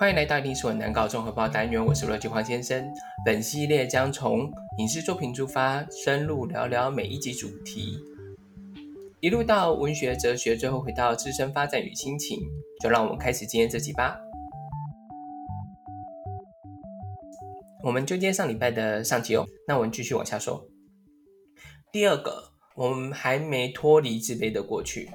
[0.00, 2.90] 欢迎来到《历史文难搞综合报》单元，我是罗辑黄先生。
[3.22, 7.98] 本系列将从影视作品出发，深入聊聊每一集主题，
[9.20, 12.40] 一路到文学、哲学，最后回到自身发展与心情。
[12.82, 14.18] 就让我们开始今天这集吧。
[17.84, 20.66] 我们就接上礼拜的上集哦，那我们继续往下说。
[21.92, 25.10] 第二个，我们还没脱离自卑的过去。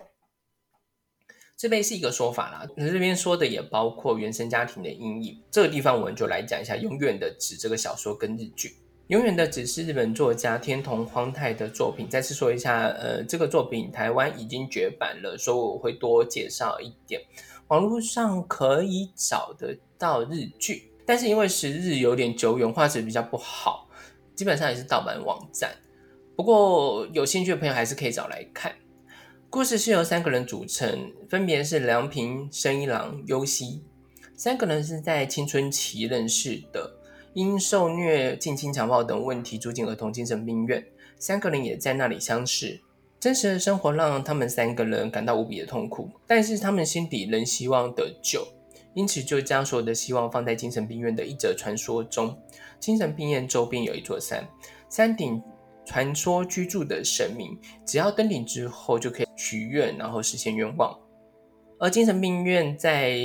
[1.58, 5.42] 自卑是一个说法啦，那这边说的也包括原生家庭的阴影。
[5.50, 8.68] 这个地方我们就来讲一下《永远的纸》这个小说跟日剧。
[9.08, 12.10] 《永远的纸》是日本作家天童荒太的作品。
[12.10, 17.22] 再次说一下，呃，这个作品台湾已经绝版了，所以我会多介绍一点。
[17.70, 23.88] 网络上可以找得到日剧，但是因为时日有点久远，画质比较不好，
[24.36, 25.74] 基本上也是盗版网站。
[26.36, 28.76] 不过有兴趣的朋友还是可以找来看。
[29.56, 33.82] 故事是由三个人组成，分别是良平、生一郎、优希。
[34.36, 36.92] 三个人是在青春期认识的，
[37.34, 40.86] 因受虐、近亲强暴等问题住进儿童精神病院。
[41.18, 42.82] 三个人也在那里相识。
[43.18, 48.46] 真实的生活让他们三个人感到无比的痛苦，但是他们心底仍希望得救，
[48.94, 52.38] 因此就将所有的希望放在精神病院的一则传说中。
[52.78, 54.46] 精神病院周边有一座山，
[54.90, 55.42] 山顶。
[55.86, 60.98] 传说居住的神明，只要登顶之后就可以许愿，然后实现愿望。
[61.80, 63.20] 而精神病院在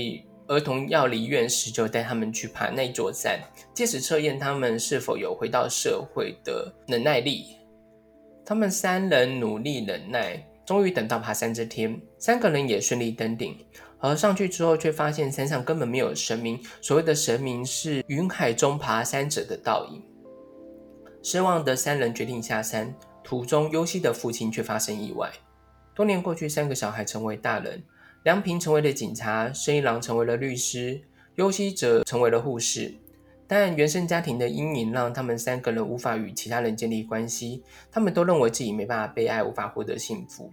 [0.49, 3.41] 儿童要离院时，就带他们去爬那座山，
[3.73, 7.57] 借此测验他们是否有回到社会的忍耐力。
[8.45, 13.57] 他们三人努力忍耐，终于等到爬山这天，三个人也顺利登顶。
[14.01, 20.03] 而上去之后，却发现山上根本没有神明，所谓的神明是云海中爬山者的倒影。
[21.23, 25.31] 失望的三人决定下山，途中优希的父亲却发生意外。
[25.95, 27.83] 多年过去，三个小孩成为大人，
[28.23, 31.01] 梁平成为了警察，生一郎成为了律师，
[31.35, 32.95] 优希则成为了护士。
[33.47, 40.51] 但原生家庭的阴影让他们三个人无法与其他人建立关系，他们都认为自己没办法被爱，无法获得幸福。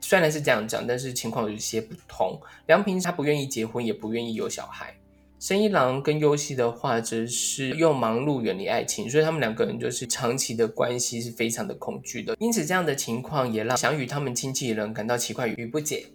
[0.00, 2.38] 虽然是这样讲，但是情况有些不同。
[2.66, 4.94] 梁平他不愿意结婚，也不愿意有小孩。
[5.42, 12.36] 生一郎跟优希的话，则是用忙碌远离爱情，所以他们两个人就是长期的关系是非常的恐惧的。
[12.38, 16.06] 因此，这样的情况也让想与他们亲近的人感到奇怪与不解。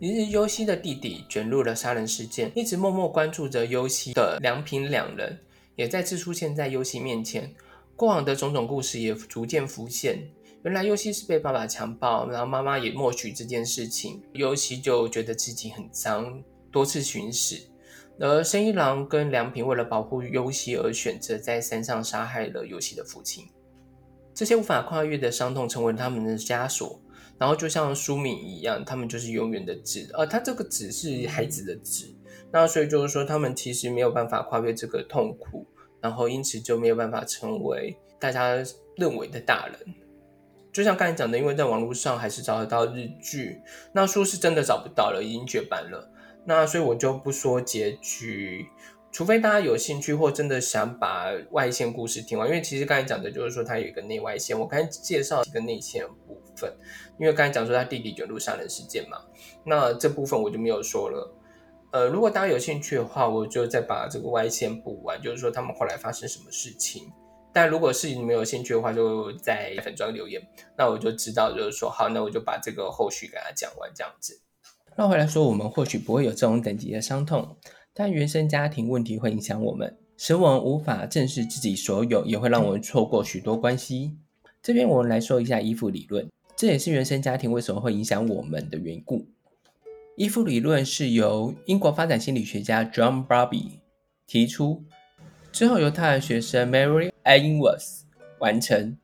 [0.00, 5.38] 一日，优希的弟弟卷入了杀人事件，一直默默关注着优希的良平两人，
[5.76, 7.54] 也再次出现在优希面前。
[7.94, 10.18] 过往的种种故事也逐渐浮现。
[10.64, 16.42] 原来，优希是被爸爸强暴，然后妈妈也默许这件事情，优希就觉得自己很脏，
[16.72, 17.56] 多次寻死。
[18.20, 23.46] 而生一郎跟良平为了保护优希而选择在山上杀害了优希的父亲，
[24.32, 27.00] 这些无法跨越的伤痛成为他们的枷锁。
[27.36, 30.08] 然后就像书名一样，他们就是永远的纸。
[30.12, 32.14] 而他这个纸是孩子的纸，
[32.52, 35.66] 那所以就是说，他们其实没有办法跨越这个痛苦，
[36.00, 38.62] 然后因此就没有办法成为大家
[38.96, 39.76] 认为的大人。
[40.72, 43.60] 就像刚才讲的，因为在网络上还是找得到日剧，
[43.92, 46.08] 那书是真的找不到了，已经绝版了。
[46.44, 48.66] 那所以我就不说结局，
[49.10, 52.48] 除非大家有兴趣或真的想把外线故事听完。
[52.48, 56.72] 因为其实刚才讲的就是说它有一个内外线，我刚才介绍一个内线部分。
[57.18, 59.18] 因为刚才讲说他弟弟卷入杀人事件嘛，
[59.64, 61.32] 那这部分我就没有说了。
[61.92, 67.10] 呃，如果大家有兴趣的话，我就再把这个外线补完，就是说他们后来发生什么事情。
[67.52, 70.42] 但如果是你没有兴趣的话，就在粉砖留言，
[70.76, 74.40] 那我就知道，就是说好，那我就把这个后续给他讲完这样子。
[74.96, 77.56] 绕回来说，我们或许不会有这种等级的伤痛，
[77.92, 84.16] 但原生家庭问题会影响我们，使我们无法正视自己所有，也会让我们错过许多关系。
[84.62, 89.26] 这边我们来说一下依附理论，这也是原生家庭为什么会影响我们的缘故。
[90.14, 93.80] 依附理论是由英国发展心理学家 John Bowlby
[94.28, 94.84] 提出，
[95.50, 98.02] 之后由他的学生 Mary Ainsworth
[98.38, 98.96] 完成。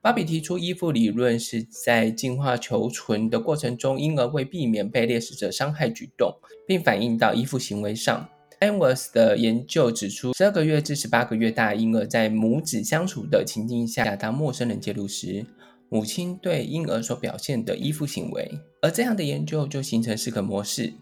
[0.00, 6.32] 芭比提出依附理论是在进化求存的过程中，婴儿为避免被猎食者伤害举动，
[6.66, 8.28] 并反映到依附行为上。
[8.60, 15.44] a n w e r s 的研究指出，十二个月至十八个月大婴儿在母子相处的情境下，当陌生人介入时，
[15.88, 18.50] 母亲对婴儿所表现的依附行为。
[18.82, 20.92] 而这样的研究就形成四个模式，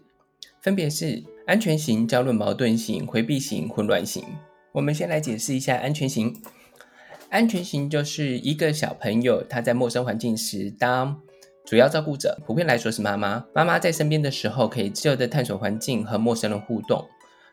[0.61, 4.23] 分别是安全型、交论矛盾型、回避型、混乱型。
[4.73, 6.35] 我们先来解释一下安全型。
[7.29, 11.19] 安全型就是一个小朋友，他在陌生环境时当
[11.65, 13.45] 主要照顾者，普遍来说是妈妈。
[13.53, 17.05] 妈妈在身边的时候，可以自由的探索环境和陌生人互动。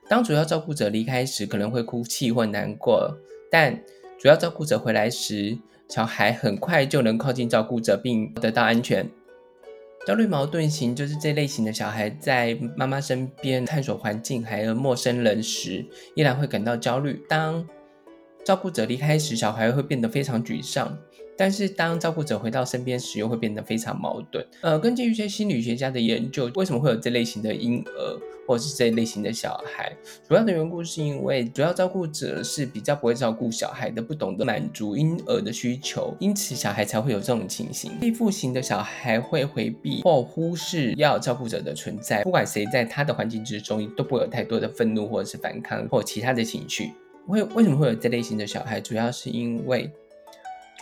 [0.08, 3.12] 当主要照顾者离开时，可能会哭泣或难过，
[3.50, 3.76] 但
[4.18, 9.08] 主要照顾者回来时，小孩很快就能靠近照顾者并得到安全。
[10.06, 15.84] 焦虑矛盾型就是这类型的小孩在妈妈身边探索环境还有陌生人时，
[16.14, 17.24] 依然会感到焦虑。
[17.26, 17.66] 当
[18.44, 20.96] 照顾者离开时，小孩会变得非常沮丧。
[21.36, 24.46] 但是当照顾者回到身边时，又会变得非常矛盾。
[24.60, 29.92] 呃，根据一些心理学家的研究，为什么会有这类型的婴儿或者是这类型的小孩？
[30.28, 37.90] 主要的缘故是因为主要照顾者是比较不会照顾小孩的，不懂得满足婴儿的需求，因此小孩才会有这种情形。
[38.00, 46.92] 依附型的小孩会回避或忽视要照顾者的存在，不管谁在他的环境之中，都不会有太多的愤怒或者是反抗或其他的情绪。
[47.32, 48.80] 会为什么会有这类型的小孩？
[48.80, 49.90] 主要是因为。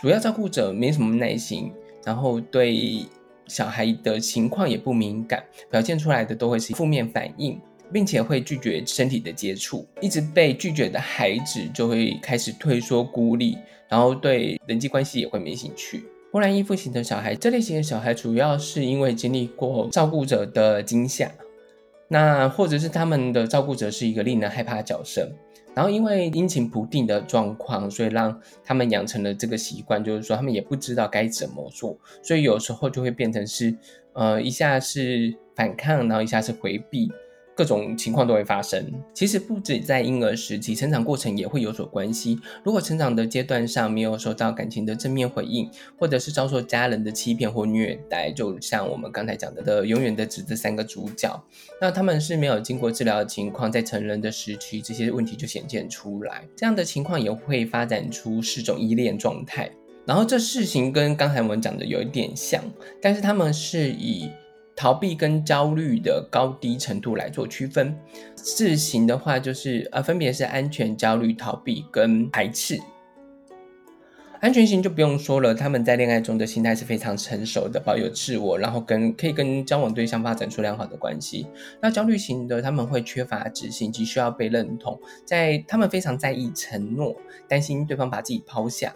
[0.01, 1.71] 主要照顾者没什么耐心，
[2.03, 3.05] 然后对
[3.47, 5.41] 小孩的情况也不敏感，
[5.71, 7.57] 表现出来的都会是负面反应，
[7.89, 9.87] 并且会拒绝身体的接触。
[10.01, 13.57] 一直被拒绝的孩子就会开始退缩孤立，
[13.87, 16.03] 然后对人际关系也会没兴趣。
[16.33, 21.31] 波兰依附型的小孩，这类型的小孩主要是因为经历过照顾者的惊吓，
[22.09, 25.31] 那或者是他们的照顾者是一个令人害怕的角色。
[25.75, 33.75] 然后因为阴晴不定的状况，所以让他们养成了这个习惯，就是说他们也不知道该怎么做，所以有时候就会变成是，
[34.13, 37.11] 呃，一下是反抗，然后一下是回避。
[37.55, 38.91] 各种情况都会发生。
[39.13, 42.39] 其实不止在婴儿时期，成长过程也会有所关系。
[42.63, 51.43] 如果成长的阶段上没有受到感情的正面回应，或者是遭受家人的欺骗或虐待，就像我们刚才讲的的永远的指这三个主角，
[51.79, 56.43] 那他们是没有经过治疗的情况，在成人的时期这些问题就显现出来。
[56.55, 59.69] 这样的情况也会发展出四种依恋状态。
[60.05, 62.61] 然后这事情跟刚才我们讲的有一点像，
[63.01, 64.29] 但是他们是以。
[64.75, 67.95] 逃避跟焦虑的高低程度来做区分，
[68.35, 72.79] 四型的话就是呃，分别是安全、焦虑、逃避跟排斥。
[74.41, 81.47] 安全型就不用说了，他们在恋爱中的心态是非常成熟的，保有自我，然后跟可以跟交往对象发展出良好的关系。
[81.81, 87.15] 那焦虑型的他们会缺乏自信及需要被认同，在他们非常在意承诺，
[87.47, 88.93] 担心对方把自己抛下。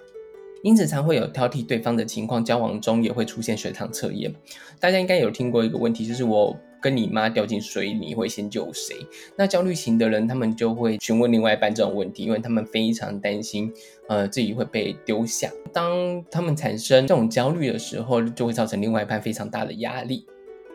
[0.64, 4.34] 因此，常会有挑剔对方的情况，交往中也会出现水塘测验。
[4.80, 8.96] 大家应该有听过一个问题，就是我跟你妈掉进水里，会先救谁？
[9.36, 13.72] 那焦虑型的人，他们就会询问另外一半这种问题，因为他们非常担心，
[14.10, 15.52] 呃，自己会被丢下。
[15.74, 20.26] 当他们产生这种焦虑的时候，就会造成另外一半非常大的压力。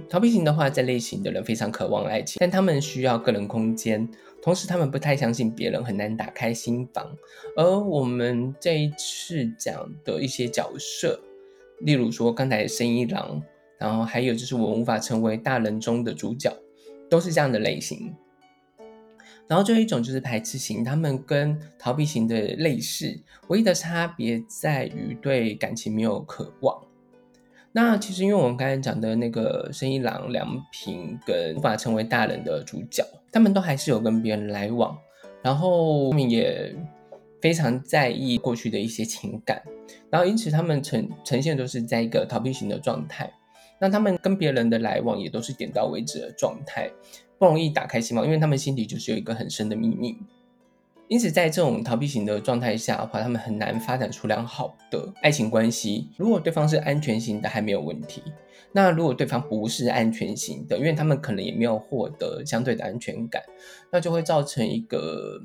[0.09, 4.07] 逃避型的话，这类型的人非常渴望爱情，但他们需要个人空间，
[4.43, 7.17] 同时他们不太相信别人，很难打开心房。
[7.57, 11.19] 而我们这一次讲的一些角色，
[11.81, 13.41] 例如说刚才生一郎，
[13.79, 16.55] 然后还有就是我无法成为大人中的主角，
[17.09, 18.15] 都是这样的类型。
[19.49, 23.19] 然后最后一种就是排斥型，他们跟逃避型的类似，
[23.49, 26.83] 唯一的差别在于对感情没有渴望。
[27.75, 33.03] 那其实，因为我们刚才讲的那个生一郎、良平跟无法成为大人的主角，
[33.33, 34.95] 他们都还是有跟别人来往，
[35.43, 36.75] 然后他们也
[37.41, 39.63] 非常在意过去的一些情感，
[40.11, 43.33] 然后因此他们呈呈现都是在一个逃避型的状态。
[43.81, 46.91] 那他们跟别人的来往也都是点到为止的状态，
[47.39, 50.17] 不容易打开心房，因为他们心底就是有一个很深的秘密。
[51.09, 56.09] 因此，在这种逃避型的状态下的话，他们很难发展出良好的爱情关系。
[56.17, 58.23] 如果对方是安全型的，还没有问题；
[58.73, 63.43] 那如果对方不是安全型的，因为他们可能也没有获得相对的安全感，
[63.91, 65.39] 那就会造成一个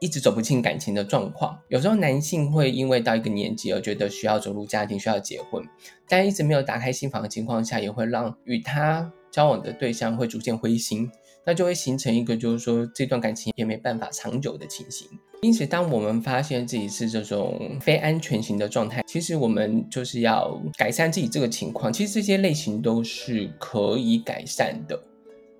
[0.00, 1.56] 一直走不进感情的状况。
[1.68, 5.62] 有时候男性会因为到一个年纪而觉得需要走入家庭、需要结婚，
[6.08, 11.08] 但一直没有打开心房的情况下，也会让与他交往的对象会逐渐灰心。
[11.44, 15.08] 那就会形成一个，就是说这段感情也没办法长久的情形。
[15.42, 21.92] 因此，当我们发现自己是这种非安全型的状态，其实我们就是要改善自己这个情况。
[21.92, 25.02] 其实这些类型都是可以改善的。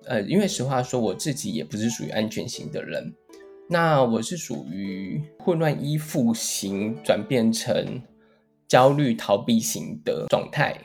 [0.05, 3.13] 呃，因为实话说，我自己也不是属于安全型的人，
[3.69, 8.01] 那我是属于混乱依附型转变成
[8.69, 10.77] 焦虑逃避型的状态。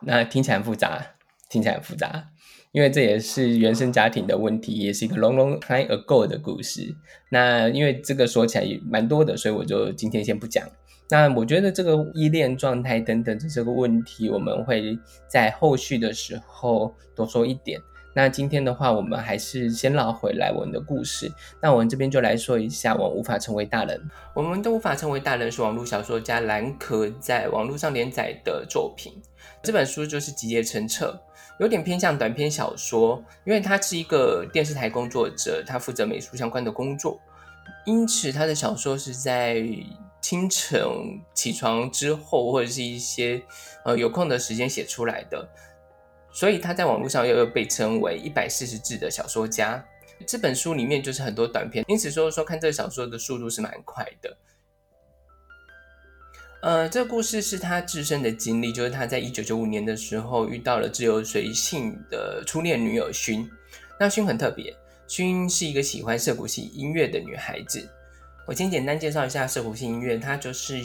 [0.00, 1.04] 那听起来很复杂，
[1.48, 2.28] 听起来很复杂。
[2.74, 6.92] 因为这也是原生家庭的问题，也是一个 long long time ago 的故事。
[7.28, 10.68] 那因为这个说起来也蛮多的，所以我就今天先不讲。
[11.08, 17.80] 那我觉得这个依恋状态等等的这个问题，我们会在后续的时候多说一点。
[18.12, 21.30] 那今天的话，我们还是先绕回来我们的故事。
[21.62, 24.00] 那我们这边就来说一下我无法成为大人。
[24.34, 29.12] 我们都无法成为大人是网络小说家兰可在网络上连载的作品。
[29.62, 31.20] 这本书就是集结成册。
[31.58, 37.20] 有点偏向短篇小说，因为他是一个电视台工作者，他负责美术相关的工作，
[37.84, 39.62] 因此他的小说是在
[40.20, 40.80] 清晨
[41.32, 43.42] 起床之后，或者是一些
[43.84, 45.48] 呃有空的时间写出来的。
[46.32, 49.84] 所以他在网络上又又被称为一百四十字的小说家。
[50.26, 54.36] 这本书里面就是很多短篇，因此说说看这个小说的速度是蛮快的。
[56.64, 63.46] 呃，这故事是他自身的经历，就是他在一九九五年的时候遇到了自由随性的初恋女友薰。
[64.00, 64.74] 那薰很特别，
[65.06, 67.86] 薰是一个喜欢涩谷系音乐的女孩子。
[68.46, 70.80] 我先简单介绍一下涩谷系音乐，它就是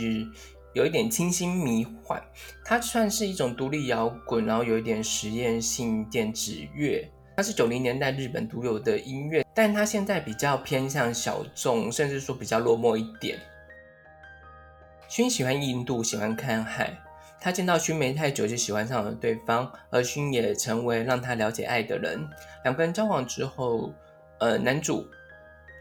[0.73, 2.21] 有一点清新迷幻，
[2.65, 7.09] 它算是一种独立摇滚，然后有一点实验性电子乐。
[7.37, 13.39] 它是九零年代日本独有的音乐，但它现在比较偏向小众，甚至说比较落寞一点。
[15.09, 16.95] 薰喜欢印度，喜欢看海。
[17.41, 22.29] 他见到薰没太久就喜欢上了对方，而薰也成为让他了解爱的人。
[22.63, 23.91] 两个人交往之后，
[24.39, 25.07] 呃，男主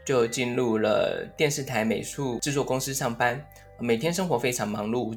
[0.03, 3.39] 就进入了电视台美术制作公司上班，
[3.77, 5.15] 每天生活非常忙碌。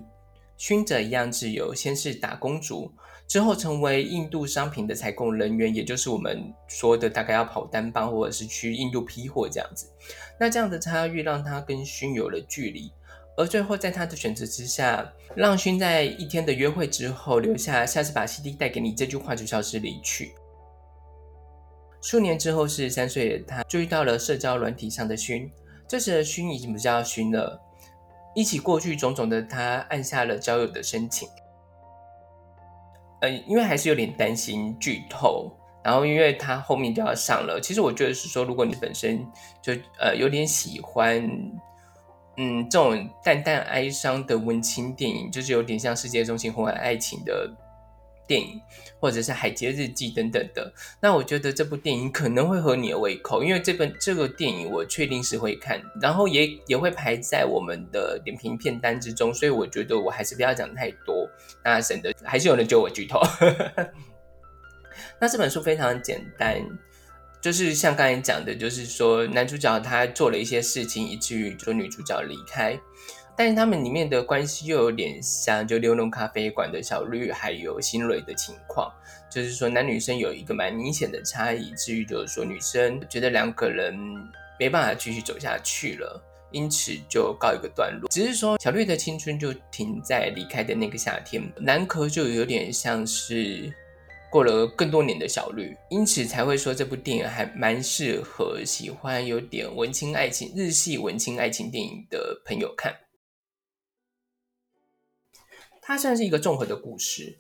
[0.59, 2.93] 薰则一样自由，先是打工族，
[3.27, 9.91] 之后成为印度商品的采购人员，也就是我们说的大概要跑单帮或者是去印度批货这样子。
[10.39, 12.93] 那这样的差异让他跟薰有了距离。
[13.35, 20.35] 而最后，在他的选择之下，让勋在一天的约会之后留下“下次把 CD 带给你”这句话就消失离去。
[22.03, 25.51] 数年之后，四十三岁的他注意到了社交软体上的勋，
[25.89, 27.59] 这时的勋已经不叫勋了。
[28.35, 31.27] 一起过去种种的他，按下了交友的申请。
[33.23, 35.51] 呃，因为还是有点担心剧透，
[35.83, 37.59] 然后因为他后面就要上了。
[37.63, 39.27] 其实我觉得是说，如果你本身
[39.63, 41.27] 就呃有点喜欢。
[42.45, 47.49] 嗯，这种淡淡哀伤的温情电影，就是有点像《世界中心红海爱情》的
[48.27, 48.61] 电影，
[48.99, 50.73] 或者是《海街日记》等等的。
[51.01, 59.33] 那我觉得这部电影可能会合你的胃口，因为这本这个电影我确定是会看，然后也也会排在我们的点评片单之中。
[59.33, 61.29] 所以我觉得我还是不要讲太多，
[61.65, 63.21] 那省得还是有人揪我剧透。
[65.21, 66.61] 那这本书非常简单。
[67.43, 72.79] 就是像刚才讲的，就是说男主角他做了一些事情，以至于说女主角离开，
[73.37, 78.89] 但是他们里面的关系又有点像就六弄咖啡馆的小绿还有新蕊的情况，
[79.29, 83.93] 就是说男女生有一个蛮明显的差异，至于就是说女生觉得两个人
[84.57, 86.23] 没办法继续走下去了，
[86.53, 88.09] 因此就告一个段落。
[88.09, 93.75] 只是说小绿的青春就停在离开的那个夏天，男壳就有点像是。
[94.33, 102.97] 过了更多年的小绿，因此才会说这部电影还蛮适合喜欢有点文青爱情、日系文青爱情电影的朋友看。
[105.83, 107.39] 它算是一个综合的故事，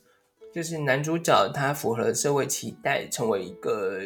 [0.54, 4.00] 就是男主角他符合社会期待，成为一个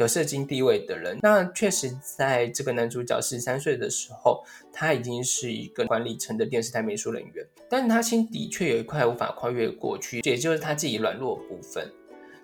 [0.00, 1.20] 有社经地位的人。
[1.22, 11.88] 那确实在这个男主角十三岁的时候，他已经是一个管理层的电视台美术人员，但是他心底却有一块无法跨越过去，也就是他自己软弱部分。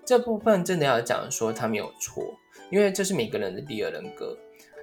[0.04, 2.23] 这部分真的要讲说他没有错，
[2.70, 4.37] 因为这是每个人的第二人格。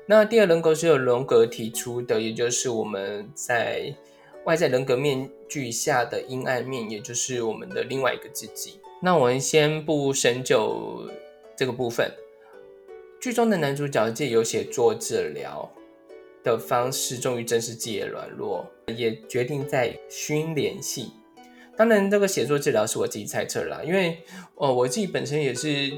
[0.07, 3.95] 那第二人格是由荣格提出的，也就是我们在
[4.45, 8.79] 外在人格面具下的阴暗面，也就是我们的另外一个自己。
[8.99, 11.07] 那我们先不深究
[11.55, 12.11] 这个部分。
[13.19, 15.71] 剧中的男主角借由写作治疗
[16.43, 21.11] 的方式，终于正视自己的软弱，也决定在熏联系。
[21.77, 24.19] 当然，这个写作治疗是我自己猜测啦，因为
[24.55, 25.91] 哦，我自己本身也是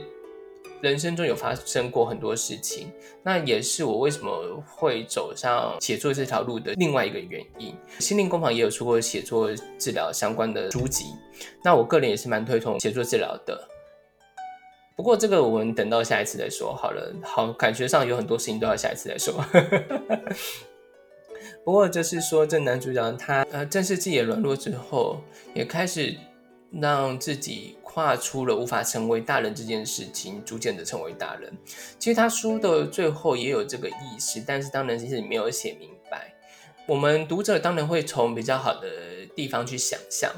[0.81, 7.75] 人生中有发生过很多事情，那也是我为什么会走上写作这条路的另外一个原因。
[7.99, 11.05] 心灵工坊也有出过写作治疗相关的书籍，
[11.63, 13.67] 那我个人也是蛮推崇写作治疗的。
[14.95, 17.11] 不过这个我们等到下一次再说好了。
[17.23, 19.43] 好，感觉上有很多事情都要下一次再说。
[21.63, 25.21] 不过就是说，这男主角他呃正视自己的软弱之后，
[25.53, 26.15] 也开始
[26.71, 31.51] 让自己跨出了无法成为大人这件事情，逐渐的成为大人。
[31.99, 36.33] 其实他书的最后也有这个意思，但是当然其实没有写明白。
[36.87, 38.89] 我们读者当然会从比较好的
[39.35, 40.31] 地方去想象，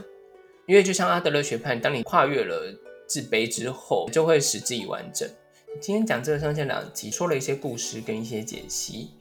[0.67, 2.71] 因为就像阿德勒学派，当你跨越了
[3.07, 5.27] 自卑之后，就会使自己完整。
[5.81, 9.12] 今天讲这个上下两集，说了一些故事跟一些解析。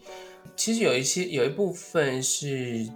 [0.57, 2.89] 其实有一些有一部分是，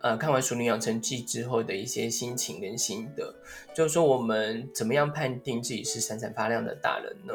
[0.00, 3.34] 呃，看完《熟女养成记》之后的一些心情跟心得，
[3.74, 7.34] 就是说我们怎么样判定自己是闪闪发亮的大人呢？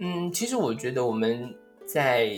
[0.00, 1.54] 嗯，其实我觉得我们
[1.86, 2.34] 在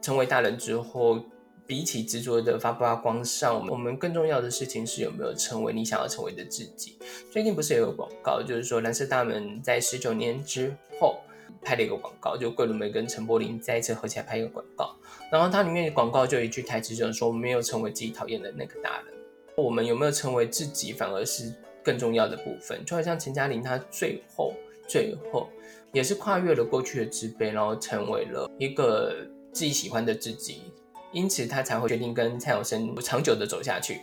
[0.00, 1.22] 成为大人之后，
[1.66, 6.96] 比起执着的发不发光上，我们更重要的事情是有没有成为你想要成为的自己。
[7.30, 11.20] 最近不是有广告，就是说蓝色大门在十九年之后。
[11.66, 14.94] 拍了一个广告，就桂纶镁跟陈柏霖再一次合起来拍一个广告，
[15.32, 19.12] 然后它里面的广告就有一句台词，就是说没有成为自己讨厌的那个大人，
[19.56, 22.84] 我们有没有成为自己，反而是更重要的部分。
[22.84, 24.54] 就好像陈嘉玲，她最后
[24.86, 25.48] 最后
[25.92, 30.72] 也是跨越了过去的自卑，然后成为了一个自己喜欢的自己，
[31.10, 34.02] 因此她才会决定跟蔡永生长久的走下去。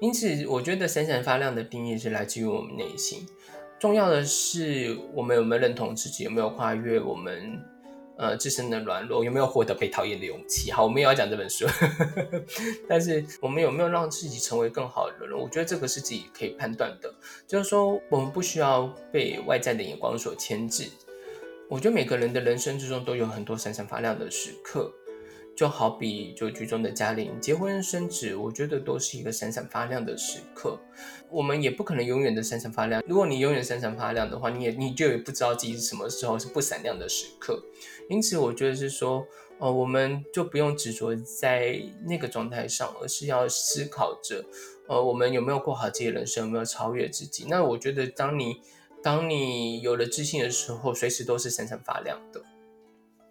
[0.00, 3.26] 因此，我觉得闪闪发亮的定义是来自于我们内心。
[3.84, 7.62] 重要的是，我们有没有认同自己，有没有跨越我们
[8.16, 10.72] 呃自身的软弱，有没有获得被讨厌的勇气？
[10.72, 11.66] 好，我们也要讲这本书，
[12.88, 15.38] 但是我们有没有让自己成为更好的人？
[15.38, 17.12] 我觉得这个是自己可以判断的。
[17.46, 20.88] 就是说，我们不需要被外在的眼光所牵制。
[21.68, 24.90] 我觉得每个人的人生之中都有很多闪闪发亮的时刻。
[25.56, 30.78] 就好比就剧中的嘉玲结婚生子，我觉得都是一个闪闪发亮的时刻。
[31.30, 33.02] 我们也不可能永远的闪闪发亮。
[33.06, 37.62] 如果你永远闪闪发亮的话，你也你就也不知道自己什么时候是不闪亮的时刻。
[38.08, 39.26] 因此，我觉得是说，
[39.58, 44.44] 呃，我们就不用执着在那个状态上，而是要思考着，
[44.88, 47.46] 呃，我们有没有过好自己的人生，有没有超越自己。
[47.48, 48.60] 那我觉得，当你
[49.02, 52.42] 当你有了自信的时候，随时都是闪闪发亮的。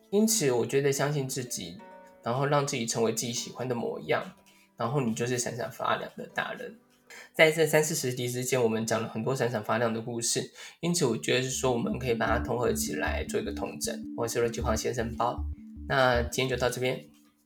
[0.09, 1.77] 因此，我觉得相信自己。
[2.23, 4.23] 然后让自己成为自己喜欢的模样，
[4.77, 6.75] 然后你就是闪闪发亮的大人。
[7.33, 13.95] 在这三四十集之间，我们讲了很多闪闪发亮的故事，因此我觉得是说我们可以把它统合起来做一个统整。
[14.17, 15.43] 我是罗菊黄先生包，
[15.87, 17.05] 那今天就到这边，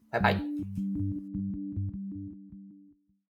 [0.10, 0.87] 拜拜。